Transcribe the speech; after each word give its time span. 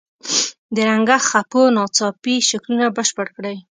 د 0.75 0.77
رنګه 0.89 1.17
خپو 1.27 1.61
ناڅاپي 1.75 2.35
شکلونه 2.49 2.85
بشپړ 2.97 3.27
کړئ. 3.35 3.57